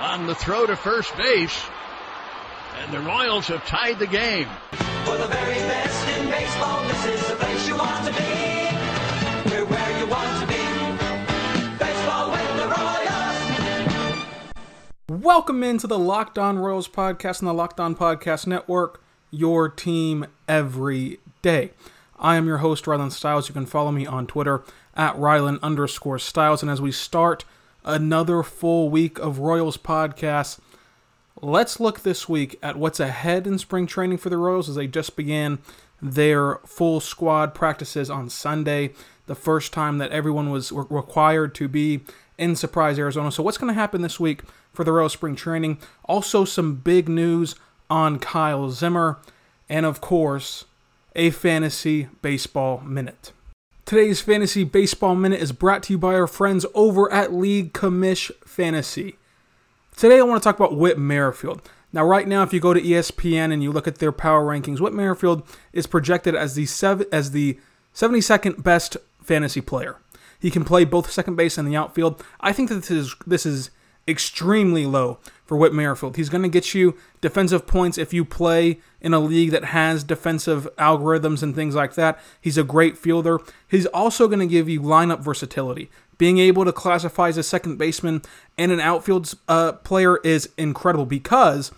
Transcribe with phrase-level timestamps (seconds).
[0.00, 1.62] on the throw to first base.
[2.78, 4.48] And the Royals have tied the game.
[5.04, 8.18] For the very best in baseball, this is the place you want to be.
[9.50, 10.56] We're where you want to be.
[11.78, 12.66] Baseball with the
[15.10, 15.22] Royals.
[15.22, 20.24] Welcome into the Locked On Royals podcast and the Locked On Podcast Network, your team
[20.48, 21.72] every day.
[22.18, 23.50] I am your host, Rylan Stiles.
[23.50, 24.62] You can follow me on Twitter
[24.96, 26.62] at Rylan underscore Stiles.
[26.62, 27.44] And as we start
[27.84, 30.58] another full week of Royals podcasts,
[31.40, 34.86] let's look this week at what's ahead in spring training for the Royals as they
[34.86, 35.58] just began
[36.02, 38.92] their full squad practices on Sunday,
[39.26, 42.00] the first time that everyone was re- required to be
[42.38, 43.30] in Surprise, Arizona.
[43.30, 44.42] So, what's going to happen this week
[44.72, 45.78] for the Royals spring training?
[46.04, 47.54] Also, some big news
[47.90, 49.18] on Kyle Zimmer,
[49.68, 50.64] and of course,
[51.14, 53.32] a fantasy baseball minute.
[53.90, 58.30] Today's fantasy baseball minute is brought to you by our friends over at League Commish
[58.44, 59.18] Fantasy.
[59.96, 61.60] Today, I want to talk about Whit Merrifield.
[61.92, 64.78] Now, right now, if you go to ESPN and you look at their power rankings,
[64.78, 65.42] Whit Merrifield
[65.72, 67.58] is projected as the sev- as the
[67.92, 69.96] 72nd best fantasy player.
[70.38, 72.22] He can play both second base and the outfield.
[72.40, 73.70] I think that this is this is
[74.10, 75.18] extremely low
[75.50, 76.16] for Whit Merrifield.
[76.16, 80.04] He's going to get you defensive points if you play in a league that has
[80.04, 82.20] defensive algorithms and things like that.
[82.40, 83.40] He's a great fielder.
[83.66, 85.90] He's also going to give you lineup versatility.
[86.18, 88.22] Being able to classify as a second baseman
[88.56, 91.72] and an outfield uh, player is incredible because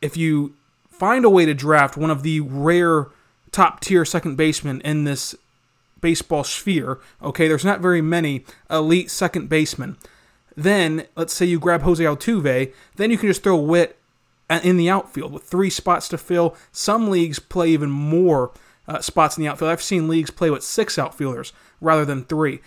[0.00, 0.54] if you
[0.88, 3.08] find a way to draft one of the rare
[3.50, 5.34] top tier second basemen in this
[6.00, 9.96] baseball sphere, okay, there's not very many elite second basemen.
[10.56, 13.98] Then, let's say you grab Jose Altuve, then you can just throw Whit
[14.62, 16.56] in the outfield with three spots to fill.
[16.70, 18.52] Some leagues play even more
[18.86, 19.70] uh, spots in the outfield.
[19.70, 22.60] I've seen leagues play with six outfielders rather than three.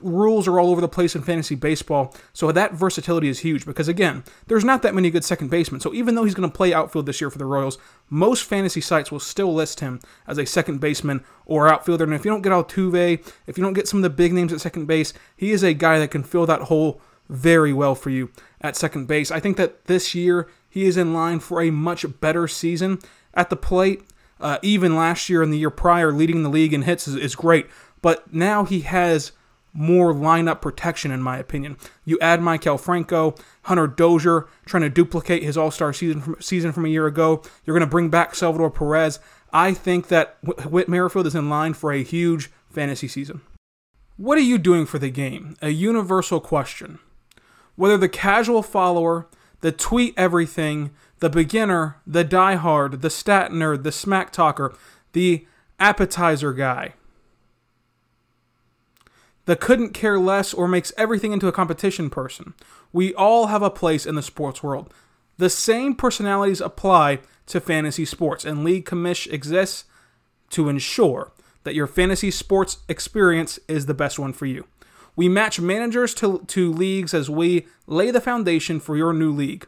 [0.00, 3.88] Rules are all over the place in fantasy baseball, so that versatility is huge because,
[3.88, 5.80] again, there's not that many good second basemen.
[5.80, 7.78] So, even though he's going to play outfield this year for the Royals,
[8.08, 12.04] most fantasy sites will still list him as a second baseman or outfielder.
[12.04, 14.52] And if you don't get Altuve, if you don't get some of the big names
[14.52, 18.10] at second base, he is a guy that can fill that hole very well for
[18.10, 18.30] you
[18.60, 19.30] at second base.
[19.30, 22.98] I think that this year he is in line for a much better season
[23.34, 24.02] at the plate.
[24.40, 27.34] Uh, even last year and the year prior, leading the league in hits is, is
[27.34, 27.66] great.
[28.00, 29.32] But now he has
[29.72, 31.76] more lineup protection, in my opinion.
[32.04, 36.72] You add Maikel Franco, Hunter Dozier, trying to duplicate his All Star season from, season
[36.72, 37.42] from a year ago.
[37.64, 39.20] You're going to bring back Salvador Perez.
[39.52, 43.40] I think that Whit Merrifield is in line for a huge fantasy season.
[44.16, 45.56] What are you doing for the game?
[45.62, 46.98] A universal question.
[47.76, 49.28] Whether the casual follower,
[49.60, 50.90] the tweet everything,
[51.20, 54.74] the beginner, the diehard, the stat nerd, the smack talker,
[55.12, 55.46] the
[55.78, 56.94] appetizer guy,
[59.48, 62.52] the couldn't care less or makes everything into a competition person.
[62.92, 64.92] We all have a place in the sports world.
[65.38, 69.84] The same personalities apply to fantasy sports, and League Commish exists
[70.50, 71.32] to ensure
[71.64, 74.66] that your fantasy sports experience is the best one for you.
[75.16, 79.66] We match managers to, to leagues as we lay the foundation for your new league.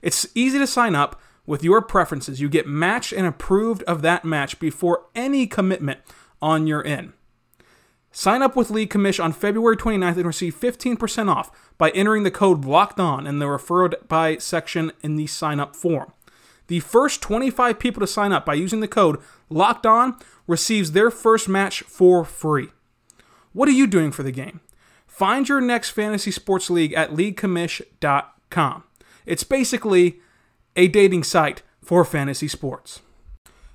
[0.00, 2.40] It's easy to sign up with your preferences.
[2.40, 6.00] You get matched and approved of that match before any commitment
[6.40, 7.12] on your end.
[8.14, 12.30] Sign up with League Commish on February 29th and receive 15% off by entering the
[12.30, 16.12] code LOCKED ON in the referred by section in the sign up form.
[16.66, 19.18] The first 25 people to sign up by using the code
[19.48, 22.68] LOCKED ON receives their first match for free.
[23.54, 24.60] What are you doing for the game?
[25.06, 28.84] Find your next fantasy sports league at leaguecommish.com.
[29.24, 30.20] It's basically
[30.76, 33.00] a dating site for fantasy sports.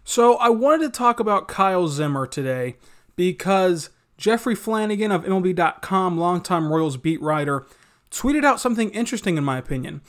[0.03, 2.77] So, I wanted to talk about Kyle Zimmer today
[3.15, 7.65] because Jeffrey Flanagan of MLB.com, longtime Royals beat writer,
[8.09, 10.01] tweeted out something interesting in my opinion.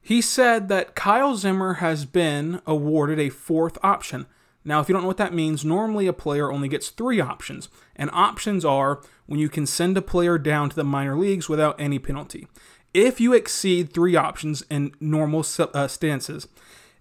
[0.00, 4.26] He said that Kyle Zimmer has been awarded a fourth option.
[4.64, 7.68] Now, if you don't know what that means, normally a player only gets three options,
[7.96, 11.80] and options are when you can send a player down to the minor leagues without
[11.80, 12.46] any penalty.
[12.94, 16.48] If you exceed three options in normal uh, stances,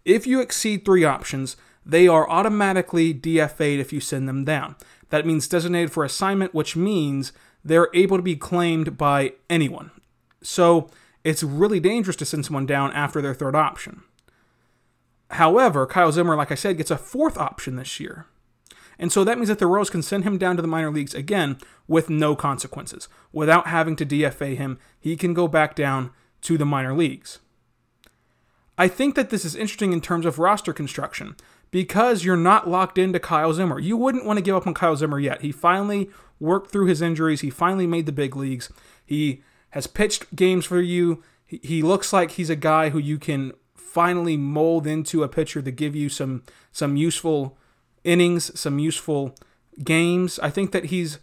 [0.05, 1.55] if you exceed three options,
[1.85, 4.75] they are automatically DFA'd if you send them down.
[5.09, 7.31] That means designated for assignment, which means
[7.63, 9.91] they're able to be claimed by anyone.
[10.41, 10.89] So
[11.23, 14.03] it's really dangerous to send someone down after their third option.
[15.31, 18.27] However, Kyle Zimmer, like I said, gets a fourth option this year.
[18.99, 21.13] And so that means that the Royals can send him down to the minor leagues
[21.13, 21.57] again
[21.87, 23.07] with no consequences.
[23.31, 26.11] Without having to DFA him, he can go back down
[26.41, 27.39] to the minor leagues.
[28.77, 31.35] I think that this is interesting in terms of roster construction
[31.71, 33.79] because you're not locked into Kyle Zimmer.
[33.79, 35.41] You wouldn't want to give up on Kyle Zimmer yet.
[35.41, 36.09] He finally
[36.39, 38.71] worked through his injuries, he finally made the big leagues.
[39.05, 39.41] He
[39.71, 41.23] has pitched games for you.
[41.45, 45.71] He looks like he's a guy who you can finally mold into a pitcher to
[45.71, 47.57] give you some some useful
[48.03, 49.35] innings, some useful
[49.83, 50.39] games.
[50.39, 51.19] I think that he's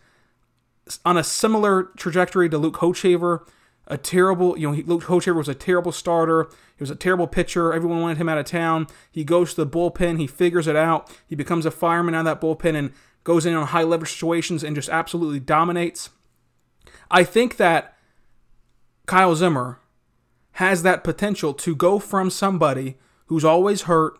[1.04, 3.46] on a similar trajectory to Luke Hochevar.
[3.86, 6.48] A terrible, you know, Luke Hochevar was a terrible starter.
[6.76, 7.72] He was a terrible pitcher.
[7.72, 8.86] Everyone wanted him out of town.
[9.10, 10.18] He goes to the bullpen.
[10.18, 11.14] He figures it out.
[11.26, 12.92] He becomes a fireman out of that bullpen and
[13.24, 16.10] goes in on high leverage situations and just absolutely dominates.
[17.10, 17.96] I think that
[19.06, 19.80] Kyle Zimmer
[20.52, 22.96] has that potential to go from somebody
[23.26, 24.14] who's always hurt,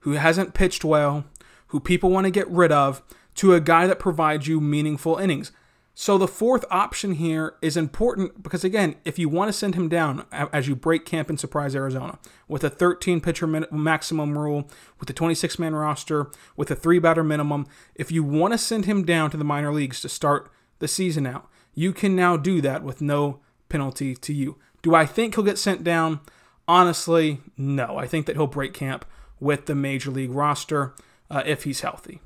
[0.00, 1.24] who hasn't pitched well,
[1.68, 3.02] who people want to get rid of,
[3.36, 5.52] to a guy that provides you meaningful innings.
[5.96, 9.88] So the fourth option here is important because again, if you want to send him
[9.88, 12.18] down as you break camp in Surprise Arizona
[12.48, 14.68] with a 13 pitcher maximum rule,
[14.98, 18.86] with a 26 man roster, with a three batter minimum, if you want to send
[18.86, 20.50] him down to the minor leagues to start
[20.80, 23.38] the season out, you can now do that with no
[23.68, 24.58] penalty to you.
[24.82, 26.20] Do I think he'll get sent down?
[26.66, 27.98] Honestly, no.
[27.98, 29.04] I think that he'll break camp
[29.38, 30.94] with the major league roster
[31.30, 32.20] uh, if he's healthy,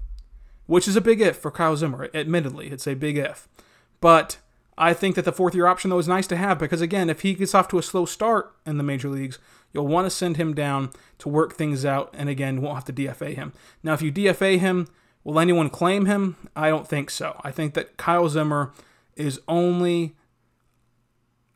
[0.68, 2.08] which is a big if for Kyle Zimmer.
[2.14, 3.48] Admittedly, it's a big if.
[4.00, 4.38] But
[4.76, 7.22] I think that the fourth year option, though, is nice to have because, again, if
[7.22, 9.38] he gets off to a slow start in the major leagues,
[9.72, 12.14] you'll want to send him down to work things out.
[12.16, 13.54] And again, won't have to DFA him.
[13.82, 14.86] Now, if you DFA him,
[15.24, 16.36] will anyone claim him?
[16.54, 17.40] I don't think so.
[17.42, 18.72] I think that Kyle Zimmer
[19.16, 20.14] is only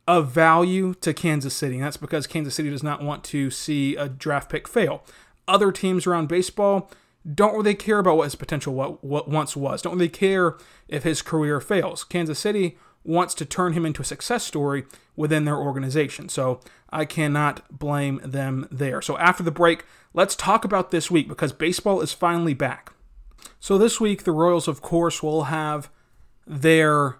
[0.07, 1.75] of value to Kansas City.
[1.75, 5.03] And that's because Kansas City does not want to see a draft pick fail.
[5.47, 6.89] Other teams around baseball
[7.31, 9.81] don't really care about what his potential what, what once was.
[9.81, 12.03] Don't really care if his career fails.
[12.03, 14.85] Kansas City wants to turn him into a success story
[15.15, 16.29] within their organization.
[16.29, 16.59] So
[16.89, 19.01] I cannot blame them there.
[19.01, 22.93] So after the break, let's talk about this week because baseball is finally back.
[23.59, 25.89] So this week, the Royals, of course, will have
[26.45, 27.19] their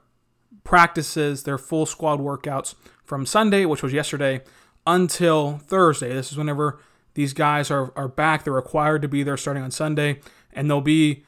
[0.64, 4.42] practices, their full squad workouts from Sunday, which was yesterday,
[4.88, 6.14] until Thursday.
[6.14, 6.80] This is whenever
[7.14, 8.44] these guys are, are back.
[8.44, 10.20] They're required to be there starting on Sunday,
[10.52, 11.24] and they'll be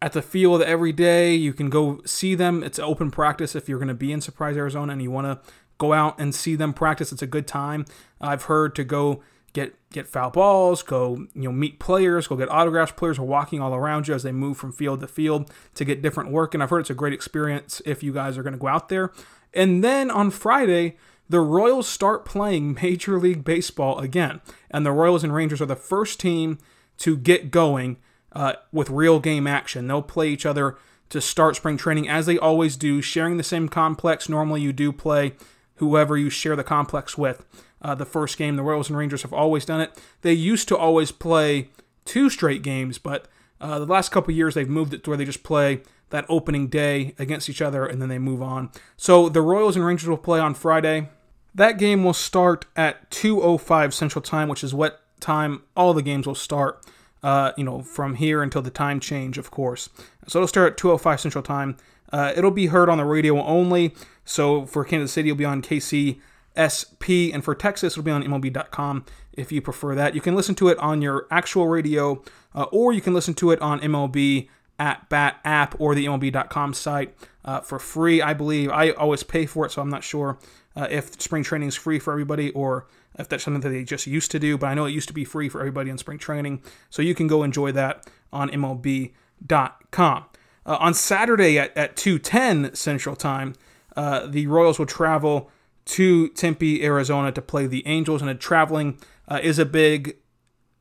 [0.00, 1.34] at the field every day.
[1.34, 2.62] You can go see them.
[2.62, 5.52] It's open practice if you're going to be in Surprise, Arizona, and you want to
[5.78, 7.12] go out and see them practice.
[7.12, 7.86] It's a good time.
[8.20, 12.50] I've heard to go get get foul balls, go you know meet players, go get
[12.50, 12.92] autographs.
[12.92, 16.02] Players are walking all around you as they move from field to field to get
[16.02, 18.58] different work, and I've heard it's a great experience if you guys are going to
[18.58, 19.12] go out there.
[19.54, 20.96] And then on Friday,
[21.28, 24.40] the Royals start playing Major League Baseball again,
[24.70, 26.58] and the Royals and Rangers are the first team
[26.98, 27.96] to get going
[28.32, 29.86] uh, with real game action.
[29.86, 30.76] They'll play each other
[31.10, 34.28] to start spring training as they always do, sharing the same complex.
[34.28, 35.34] Normally, you do play
[35.76, 37.44] whoever you share the complex with
[37.82, 38.56] uh, the first game.
[38.56, 39.98] The Royals and Rangers have always done it.
[40.22, 41.68] They used to always play
[42.04, 43.28] two straight games, but
[43.60, 45.82] uh, the last couple years they've moved it to where they just play
[46.12, 48.70] that opening day against each other and then they move on.
[48.96, 51.08] So the Royals and Rangers will play on Friday.
[51.54, 56.26] That game will start at 2:05 Central Time, which is what time all the games
[56.26, 56.84] will start.
[57.22, 59.88] Uh, you know, from here until the time change, of course.
[60.26, 61.76] So it'll start at 2:05 Central Time.
[62.12, 63.94] Uh, it'll be heard on the radio only.
[64.24, 69.06] So for Kansas City, it'll be on KCSP, and for Texas, it'll be on MLB.com
[69.32, 70.14] if you prefer that.
[70.14, 72.22] You can listen to it on your actual radio,
[72.54, 74.48] uh, or you can listen to it on MLB
[74.78, 77.14] at Bat app or the MLB.com site
[77.44, 78.22] uh, for free.
[78.22, 80.38] I believe I always pay for it, so I'm not sure
[80.76, 82.86] uh, if spring training is free for everybody or
[83.18, 84.56] if that's something that they just used to do.
[84.56, 87.14] But I know it used to be free for everybody in spring training, so you
[87.14, 90.24] can go enjoy that on MLB.com.
[90.64, 93.54] Uh, on Saturday at, at 2:10 Central Time,
[93.96, 95.50] uh, the Royals will travel
[95.84, 98.22] to Tempe, Arizona to play the Angels.
[98.22, 98.98] And traveling
[99.28, 100.16] uh, is a big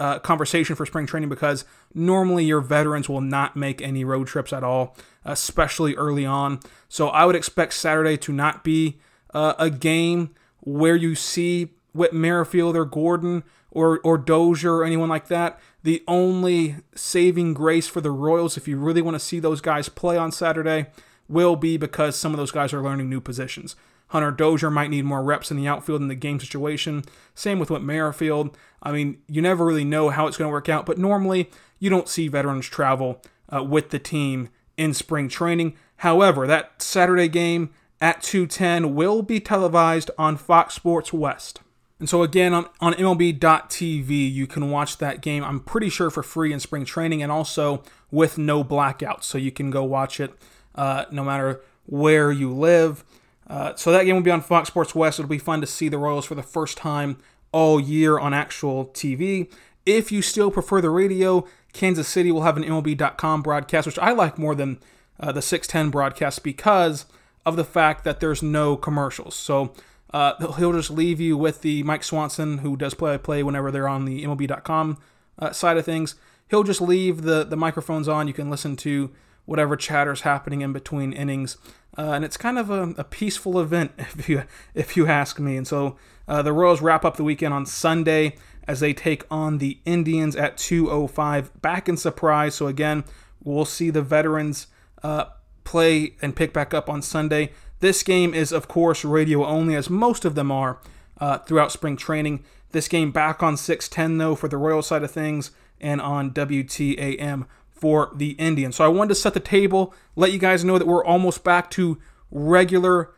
[0.02, 4.52] uh, conversation for spring training because normally your veterans will not make any road trips
[4.52, 6.60] at all, especially early on.
[6.90, 9.00] So I would expect Saturday to not be
[9.32, 15.08] uh, a game where you see Whit Merrifield or Gordon or or Dozier or anyone
[15.08, 15.60] like that.
[15.84, 19.88] The only saving grace for the Royals, if you really want to see those guys
[19.88, 20.88] play on Saturday,
[21.30, 23.76] will be because some of those guys are learning new positions.
[24.12, 27.04] Hunter Dozier might need more reps in the outfield in the game situation.
[27.34, 28.58] Same with Whit Merrifield.
[28.84, 31.50] I mean, you never really know how it's going to work out, but normally
[31.80, 33.22] you don't see veterans travel
[33.54, 35.78] uh, with the team in spring training.
[35.98, 37.70] However, that Saturday game
[38.02, 41.62] at 210 will be televised on Fox Sports West.
[41.98, 46.24] And so again on, on MLB.tv, you can watch that game, I'm pretty sure for
[46.24, 49.24] free in spring training and also with no blackouts.
[49.24, 50.34] So you can go watch it
[50.76, 53.06] uh, no matter where you live.
[53.52, 55.20] Uh, so that game will be on Fox Sports West.
[55.20, 57.18] It'll be fun to see the Royals for the first time
[57.52, 59.52] all year on actual TV.
[59.86, 64.12] If you still prefer the radio, Kansas City will have an MLB.com broadcast, which I
[64.12, 64.80] like more than
[65.20, 67.06] uh, the 610 broadcast because
[67.46, 69.36] of the fact that there's no commercials.
[69.36, 69.74] So
[70.14, 73.88] uh, he'll just leave you with the Mike Swanson, who does play play whenever they're
[73.88, 74.98] on the MLB.com
[75.40, 76.16] uh, side of things.
[76.50, 78.30] He'll just leave the, the microphones on.
[78.30, 79.12] You can listen to
[79.46, 81.58] whatever chatter's happening in between innings,
[81.98, 84.44] uh, and it's kind of a, a, peaceful event if you
[84.74, 85.58] if you ask me.
[85.58, 88.36] And so uh, the Royals wrap up the weekend on Sunday
[88.68, 92.56] as they take on the Indians at 2:05 back in Surprise.
[92.56, 93.04] So again,
[93.44, 94.68] we'll see the veterans
[95.04, 95.26] uh,
[95.64, 97.52] play and pick back up on Sunday.
[97.80, 100.80] This game is, of course, radio only, as most of them are
[101.20, 102.44] uh, throughout spring training.
[102.72, 107.46] This game back on 610, though, for the Royal side of things, and on WTAM
[107.82, 108.76] for the Indians.
[108.76, 111.70] So I wanted to set the table, let you guys know that we're almost back
[111.72, 113.12] to regular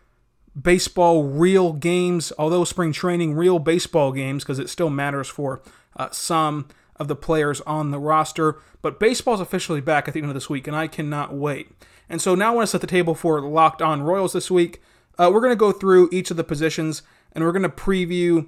[0.60, 5.62] baseball, real games, although spring training, real baseball games, because it still matters for
[5.98, 8.60] uh, some of the players on the roster.
[8.82, 11.70] But baseball's officially back at the end of this week, and I cannot wait.
[12.10, 14.82] And so now I want to set the table for Locked On Royals this week.
[15.18, 17.02] Uh, we're going to go through each of the positions,
[17.34, 18.48] and we're going to preview,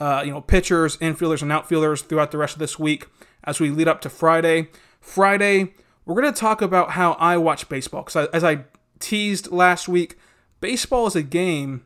[0.00, 3.06] uh, you know, pitchers, infielders, and outfielders throughout the rest of this week
[3.44, 4.68] as we lead up to Friday.
[5.02, 5.74] Friday,
[6.06, 8.64] we're going to talk about how I watch baseball because as I
[9.00, 10.16] teased last week,
[10.60, 11.84] baseball is a game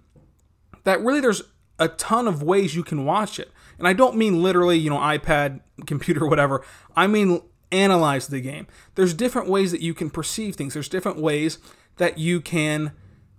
[0.84, 1.42] that really there's
[1.78, 3.50] a ton of ways you can watch it.
[3.78, 6.64] And I don't mean literally, you know, iPad, computer, whatever.
[6.94, 7.42] I mean
[7.72, 8.66] analyze the game.
[8.94, 10.74] There's different ways that you can perceive things.
[10.74, 11.58] There's different ways
[11.96, 12.92] that you can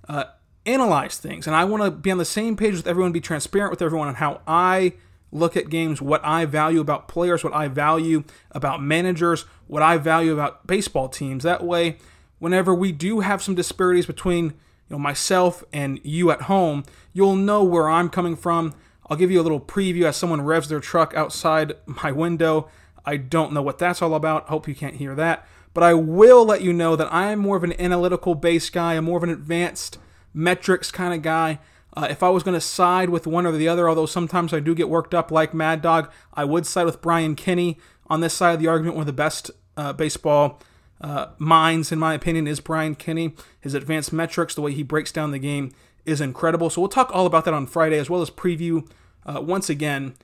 [0.10, 0.25] uh,
[0.65, 1.48] analyze things.
[1.48, 4.07] And I want to be on the same page with everyone, be transparent with everyone
[4.07, 4.93] on how I
[5.31, 9.98] look at games, what I value about players, what I value about managers, what I
[9.98, 11.43] value about baseball teams.
[11.43, 11.98] That way,
[12.39, 17.36] whenever we do have some disparities between you know myself and you at home, you'll
[17.36, 18.74] know where I'm coming from.
[19.10, 22.69] I'll give you a little preview as someone revs their truck outside my window.
[23.05, 24.50] I don't know what that's all about.
[24.50, 25.48] Hope you can't hear that.
[25.74, 28.96] But I will let you know that I am more of an analytical based guy.
[28.96, 29.98] I'm more of an advanced
[30.34, 31.60] metrics kind of guy.
[31.97, 34.59] Uh, if I was going to side with one or the other, although sometimes I
[34.59, 38.35] do get worked up like Mad Dog, I would side with Brian Kenny on this
[38.35, 38.97] side of the argument.
[38.97, 40.61] One of the best uh, baseball
[41.01, 43.33] uh, minds, in my opinion, is Brian Kenny.
[43.59, 45.71] His advanced metrics, the way he breaks down the game,
[46.05, 46.69] is incredible.
[46.69, 48.87] So we'll talk all about that on Friday, as well as preview
[49.25, 50.17] uh, once again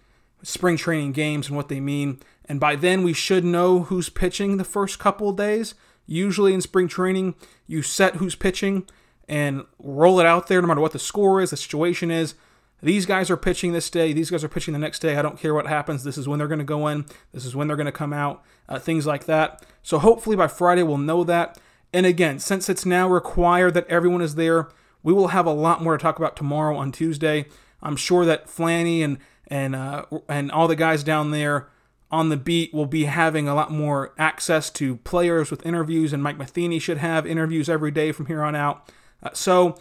[0.44, 2.20] spring training games and what they mean.
[2.46, 5.74] And by then, we should know who's pitching the first couple days.
[6.06, 7.34] Usually in spring training,
[7.66, 8.86] you set who's pitching
[9.34, 12.36] and roll it out there no matter what the score is, the situation is.
[12.84, 14.14] These guys are pitching this day.
[14.14, 15.18] These guys are pitching the next day.
[15.18, 16.04] I don't care what happens.
[16.04, 17.06] This is when they're going to go in.
[17.32, 18.44] This is when they're going to come out.
[18.70, 19.66] Uh, things like that.
[19.82, 21.58] So hopefully by Friday we'll know that.
[21.92, 24.70] And again, since it's now required that everyone is there,
[25.02, 27.48] we will have a lot more to talk about tomorrow on Tuesday.
[27.82, 31.70] I'm sure that Flanny and and uh, and all the guys down there
[32.12, 36.22] on the beat will be having a lot more access to players with interviews, and
[36.22, 38.88] Mike Matheny should have interviews every day from here on out.
[39.24, 39.78] Uh, so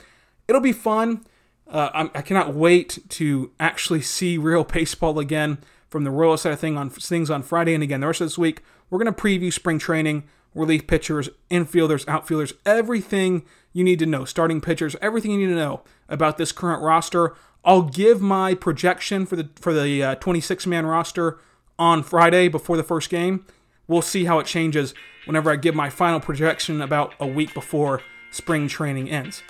[0.49, 1.27] it'll be fun.
[1.69, 5.59] Uh, i cannot wait to actually see real baseball again
[5.89, 8.27] from the Royal side of thing on things on Friday and again the rest of
[8.27, 8.63] this week.
[8.91, 14.25] We're going to preview spring training, relief pitchers, infielders, outfielders, everything you need to know,
[14.25, 17.35] starting pitchers, everything you need to know about this current roster.
[17.65, 21.39] I'll give my projection for the for the uh, 26 man roster
[21.79, 23.47] on Friday before the first game.
[23.87, 24.95] We'll see how it changes
[25.25, 28.01] whenever I give my final projection about a week before
[28.33, 29.43] spring training ends.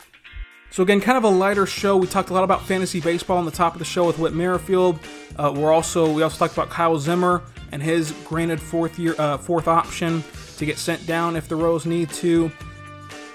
[0.70, 1.96] So again, kind of a lighter show.
[1.98, 4.32] We talked a lot about fantasy baseball on the top of the show with Whit
[4.32, 4.98] Merrifield.
[5.36, 9.36] Uh, we're also we also talked about Kyle Zimmer and his granted fourth year uh,
[9.36, 10.24] fourth option
[10.56, 12.50] to get sent down if the Royals need to.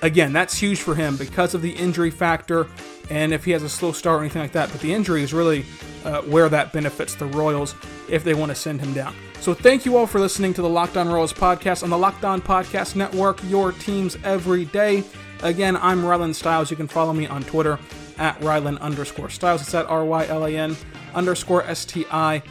[0.01, 2.67] Again, that's huge for him because of the injury factor
[3.09, 4.71] and if he has a slow start or anything like that.
[4.71, 5.65] But the injury is really
[6.05, 7.75] uh, where that benefits the Royals
[8.09, 9.13] if they want to send him down.
[9.41, 12.25] So thank you all for listening to the Locked On Royals podcast on the Locked
[12.25, 15.03] On Podcast Network, your teams every day.
[15.43, 16.71] Again, I'm Rylan Stiles.
[16.71, 17.77] You can follow me on Twitter
[18.17, 19.61] at Rylan underscore Stiles.
[19.61, 20.75] It's at R Y L A N
[21.13, 22.41] underscore S T I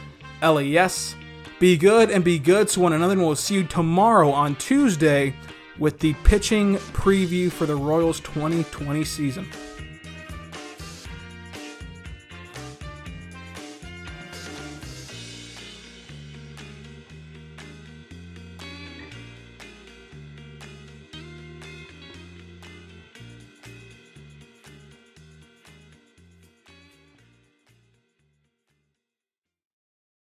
[0.41, 1.15] L E S.
[1.59, 5.35] Be good and be good to one another, and we'll see you tomorrow on Tuesday
[5.77, 9.47] with the pitching preview for the Royals 2020 season.